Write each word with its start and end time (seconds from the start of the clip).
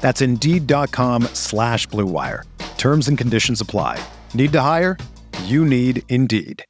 That's 0.00 0.22
Indeed.com 0.22 1.24
slash 1.34 1.86
BlueWire. 1.88 2.44
Terms 2.78 3.08
and 3.08 3.18
conditions 3.18 3.60
apply. 3.60 4.02
Need 4.32 4.52
to 4.52 4.60
hire? 4.62 4.96
You 5.44 5.64
need 5.64 6.02
Indeed. 6.08 6.64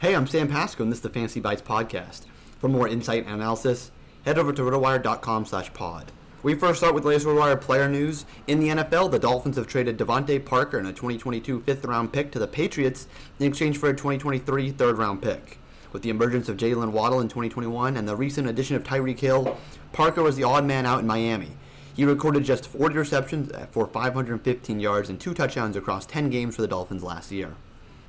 Hey, 0.00 0.14
I'm 0.14 0.26
Sam 0.26 0.48
Pasco, 0.48 0.82
and 0.82 0.90
this 0.90 0.98
is 0.98 1.02
the 1.02 1.10
Fantasy 1.10 1.40
Bites 1.40 1.60
podcast. 1.60 2.22
For 2.58 2.68
more 2.68 2.88
insight 2.88 3.26
and 3.26 3.34
analysis, 3.34 3.90
head 4.24 4.38
over 4.38 4.52
to 4.52 4.62
rotowire.com 4.62 5.44
slash 5.44 5.72
pod. 5.74 6.10
We 6.42 6.54
first 6.54 6.78
start 6.80 6.94
with 6.94 7.04
latest 7.04 7.26
RotoWire 7.26 7.60
player 7.60 7.86
news. 7.86 8.24
In 8.46 8.60
the 8.60 8.68
NFL, 8.68 9.10
the 9.10 9.18
Dolphins 9.18 9.56
have 9.56 9.66
traded 9.66 9.98
DeVante 9.98 10.42
Parker 10.42 10.78
and 10.78 10.88
a 10.88 10.92
2022 10.92 11.60
fifth 11.60 11.84
round 11.84 12.14
pick 12.14 12.32
to 12.32 12.38
the 12.38 12.46
Patriots 12.46 13.08
in 13.38 13.46
exchange 13.46 13.76
for 13.76 13.90
a 13.90 13.92
2023 13.92 14.70
third 14.70 14.96
round 14.96 15.20
pick. 15.20 15.58
With 15.92 16.00
the 16.00 16.08
emergence 16.08 16.48
of 16.48 16.56
Jaylen 16.56 16.92
Waddle 16.92 17.20
in 17.20 17.28
2021 17.28 17.96
and 17.96 18.08
the 18.08 18.16
recent 18.16 18.48
addition 18.48 18.76
of 18.76 18.84
Tyreek 18.84 19.18
Hill, 19.18 19.58
Parker 19.92 20.22
was 20.22 20.36
the 20.36 20.44
odd 20.44 20.64
man 20.64 20.86
out 20.86 21.00
in 21.00 21.06
Miami. 21.06 21.50
He 21.94 22.04
recorded 22.04 22.44
just 22.44 22.66
40 22.66 22.96
receptions 22.96 23.52
for 23.72 23.86
515 23.86 24.80
yards 24.80 25.10
and 25.10 25.20
two 25.20 25.34
touchdowns 25.34 25.76
across 25.76 26.06
10 26.06 26.30
games 26.30 26.56
for 26.56 26.62
the 26.62 26.68
Dolphins 26.68 27.02
last 27.02 27.32
year. 27.32 27.54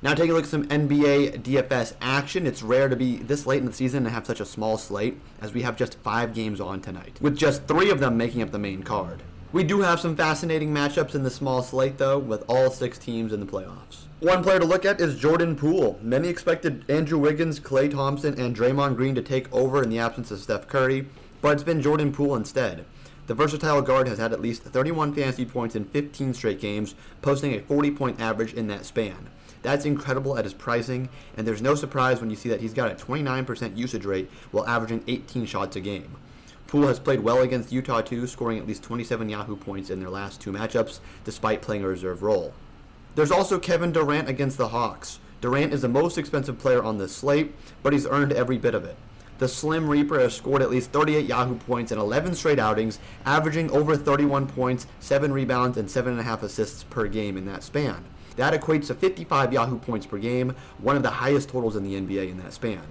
Now 0.00 0.14
taking 0.14 0.30
a 0.30 0.34
look 0.34 0.44
at 0.44 0.50
some 0.50 0.66
NBA 0.66 1.42
DFS 1.42 1.94
action. 2.00 2.46
It's 2.46 2.62
rare 2.62 2.88
to 2.88 2.96
be 2.96 3.16
this 3.16 3.46
late 3.46 3.58
in 3.60 3.66
the 3.66 3.72
season 3.72 4.06
and 4.06 4.14
have 4.14 4.26
such 4.26 4.40
a 4.40 4.44
small 4.44 4.78
slate, 4.78 5.20
as 5.40 5.52
we 5.52 5.62
have 5.62 5.76
just 5.76 5.98
five 5.98 6.34
games 6.34 6.60
on 6.60 6.80
tonight, 6.80 7.18
with 7.20 7.36
just 7.36 7.66
three 7.68 7.90
of 7.90 8.00
them 8.00 8.16
making 8.16 8.42
up 8.42 8.50
the 8.50 8.58
main 8.58 8.82
card. 8.82 9.22
We 9.52 9.62
do 9.62 9.82
have 9.82 10.00
some 10.00 10.16
fascinating 10.16 10.72
matchups 10.72 11.14
in 11.14 11.22
the 11.22 11.30
small 11.30 11.62
slate, 11.62 11.98
though, 11.98 12.18
with 12.18 12.42
all 12.48 12.70
six 12.70 12.98
teams 12.98 13.32
in 13.32 13.40
the 13.40 13.46
playoffs. 13.46 14.06
One 14.20 14.42
player 14.42 14.60
to 14.60 14.64
look 14.64 14.84
at 14.84 15.00
is 15.00 15.20
Jordan 15.20 15.56
Poole. 15.56 15.98
Many 16.00 16.28
expected 16.28 16.84
Andrew 16.88 17.18
Wiggins, 17.18 17.60
Klay 17.60 17.90
Thompson, 17.90 18.40
and 18.40 18.56
Draymond 18.56 18.96
Green 18.96 19.14
to 19.14 19.22
take 19.22 19.52
over 19.52 19.82
in 19.82 19.90
the 19.90 19.98
absence 19.98 20.30
of 20.30 20.40
Steph 20.40 20.68
Curry, 20.68 21.06
but 21.42 21.52
it's 21.52 21.62
been 21.62 21.82
Jordan 21.82 22.12
Poole 22.12 22.36
instead. 22.36 22.86
The 23.26 23.34
versatile 23.34 23.82
guard 23.82 24.08
has 24.08 24.18
had 24.18 24.32
at 24.32 24.40
least 24.40 24.62
31 24.62 25.14
fantasy 25.14 25.44
points 25.44 25.76
in 25.76 25.84
15 25.84 26.32
straight 26.34 26.60
games, 26.60 26.94
posting 27.20 27.54
a 27.54 27.60
40 27.60 27.90
point 27.90 28.20
average 28.20 28.54
in 28.54 28.68
that 28.68 28.86
span. 28.86 29.28
That's 29.62 29.84
incredible 29.84 30.38
at 30.38 30.44
his 30.44 30.54
pricing, 30.54 31.08
and 31.36 31.46
there's 31.46 31.62
no 31.62 31.74
surprise 31.74 32.20
when 32.20 32.30
you 32.30 32.36
see 32.36 32.48
that 32.48 32.60
he's 32.60 32.72
got 32.72 32.90
a 32.90 32.94
29% 32.94 33.76
usage 33.76 34.04
rate 34.04 34.30
while 34.50 34.66
averaging 34.66 35.04
18 35.06 35.46
shots 35.46 35.76
a 35.76 35.80
game. 35.80 36.16
Poole 36.66 36.88
has 36.88 36.98
played 36.98 37.20
well 37.20 37.42
against 37.42 37.70
Utah 37.70 38.00
too, 38.00 38.26
scoring 38.26 38.58
at 38.58 38.66
least 38.66 38.82
27 38.82 39.28
Yahoo 39.28 39.56
points 39.56 39.90
in 39.90 40.00
their 40.00 40.10
last 40.10 40.40
two 40.40 40.52
matchups, 40.52 41.00
despite 41.24 41.62
playing 41.62 41.84
a 41.84 41.88
reserve 41.88 42.22
role. 42.22 42.54
There's 43.14 43.30
also 43.30 43.58
Kevin 43.58 43.92
Durant 43.92 44.28
against 44.28 44.58
the 44.58 44.68
Hawks. 44.68 45.20
Durant 45.42 45.74
is 45.74 45.82
the 45.82 45.88
most 45.88 46.18
expensive 46.18 46.58
player 46.58 46.82
on 46.82 46.98
this 46.98 47.14
slate, 47.14 47.54
but 47.82 47.92
he's 47.92 48.06
earned 48.06 48.32
every 48.32 48.58
bit 48.58 48.74
of 48.74 48.84
it. 48.84 48.96
The 49.42 49.48
Slim 49.48 49.88
Reaper 49.88 50.20
has 50.20 50.36
scored 50.36 50.62
at 50.62 50.70
least 50.70 50.92
38 50.92 51.26
Yahoo 51.26 51.56
points 51.56 51.90
in 51.90 51.98
11 51.98 52.36
straight 52.36 52.60
outings, 52.60 53.00
averaging 53.26 53.72
over 53.72 53.96
31 53.96 54.46
points, 54.46 54.86
7 55.00 55.32
rebounds, 55.32 55.76
and 55.76 55.88
7.5 55.88 56.44
assists 56.44 56.84
per 56.84 57.08
game 57.08 57.36
in 57.36 57.44
that 57.46 57.64
span. 57.64 58.04
That 58.36 58.54
equates 58.54 58.86
to 58.86 58.94
55 58.94 59.52
Yahoo 59.52 59.80
points 59.80 60.06
per 60.06 60.18
game, 60.18 60.54
one 60.78 60.94
of 60.94 61.02
the 61.02 61.10
highest 61.10 61.48
totals 61.48 61.74
in 61.74 61.82
the 61.82 62.00
NBA 62.00 62.30
in 62.30 62.38
that 62.38 62.52
span. 62.52 62.82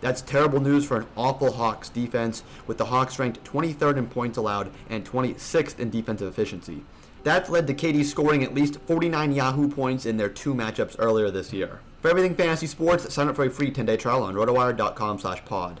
That's 0.00 0.22
terrible 0.22 0.60
news 0.60 0.84
for 0.84 0.98
an 0.98 1.06
awful 1.16 1.50
Hawks 1.50 1.88
defense, 1.88 2.44
with 2.68 2.78
the 2.78 2.84
Hawks 2.84 3.18
ranked 3.18 3.42
23rd 3.42 3.96
in 3.96 4.06
points 4.06 4.38
allowed 4.38 4.70
and 4.88 5.04
26th 5.04 5.80
in 5.80 5.90
defensive 5.90 6.28
efficiency. 6.28 6.84
That's 7.24 7.50
led 7.50 7.66
to 7.66 7.74
KD 7.74 8.04
scoring 8.04 8.44
at 8.44 8.54
least 8.54 8.78
49 8.86 9.32
Yahoo 9.32 9.68
points 9.68 10.06
in 10.06 10.18
their 10.18 10.28
two 10.28 10.54
matchups 10.54 10.94
earlier 11.00 11.32
this 11.32 11.52
year. 11.52 11.80
For 12.00 12.08
everything 12.10 12.36
fantasy 12.36 12.68
sports, 12.68 13.12
sign 13.12 13.26
up 13.26 13.34
for 13.34 13.44
a 13.44 13.50
free 13.50 13.72
10-day 13.72 13.96
trial 13.96 14.22
on 14.22 14.36
rotowire.com 14.36 15.18
slash 15.18 15.44
pod. 15.44 15.80